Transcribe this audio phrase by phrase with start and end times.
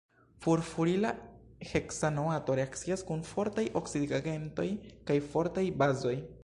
[0.43, 1.11] Furfurila
[1.73, 4.69] heksanoato reakcias kun fortaj oksidigagentoj
[5.11, 6.17] kaj fortaj bazoj.